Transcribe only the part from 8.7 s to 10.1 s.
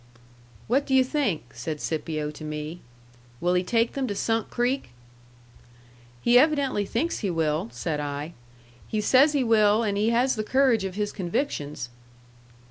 "He says he will, and he